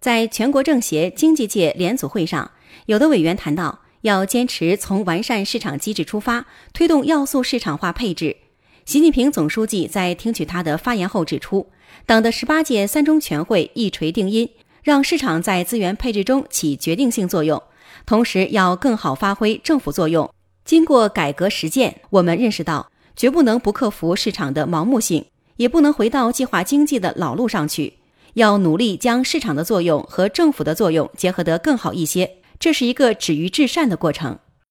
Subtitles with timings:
[0.00, 2.50] 在全国政协经济界联组会上，
[2.86, 8.36] 有的委员谈到，要坚持从完善市场机制出发，推动要素市场化配置。
[8.84, 11.70] 习近平总书记在听取他的发言后指出，
[12.06, 14.48] 党的十八届三中全会一锤定音，
[14.82, 17.60] 让市场在资源配置中起决定性作用，
[18.06, 20.30] 同时要更好发挥政府作用。
[20.64, 25.24] 经过改革实践，我们认识到，绝不能不克服市场的盲目性，
[25.56, 27.94] 也不能回到计划经济的老路上去。
[28.34, 34.38] 要努力将市场的作用和政府的作用结合得更好一些，这是一个止于至善的过程。